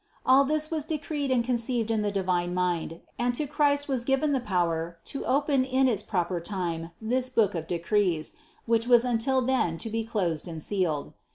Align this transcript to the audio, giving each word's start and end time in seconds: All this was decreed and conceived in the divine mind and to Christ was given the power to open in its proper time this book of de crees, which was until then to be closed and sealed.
All 0.25 0.45
this 0.45 0.71
was 0.71 0.83
decreed 0.83 1.29
and 1.29 1.43
conceived 1.43 1.91
in 1.91 2.01
the 2.01 2.09
divine 2.11 2.55
mind 2.55 3.01
and 3.19 3.35
to 3.35 3.45
Christ 3.45 3.87
was 3.87 4.03
given 4.03 4.31
the 4.31 4.39
power 4.39 4.97
to 5.05 5.23
open 5.27 5.63
in 5.63 5.87
its 5.87 6.01
proper 6.01 6.39
time 6.41 6.89
this 6.99 7.29
book 7.29 7.53
of 7.53 7.67
de 7.67 7.77
crees, 7.77 8.33
which 8.65 8.87
was 8.87 9.05
until 9.05 9.43
then 9.43 9.77
to 9.77 9.91
be 9.91 10.03
closed 10.03 10.47
and 10.47 10.59
sealed. 10.59 11.13